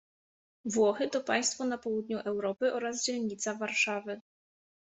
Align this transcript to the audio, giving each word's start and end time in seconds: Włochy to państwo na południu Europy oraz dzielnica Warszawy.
Włochy 0.65 1.09
to 1.09 1.21
państwo 1.23 1.65
na 1.65 1.77
południu 1.77 2.19
Europy 2.19 2.73
oraz 2.73 3.03
dzielnica 3.05 3.53
Warszawy. 3.53 4.21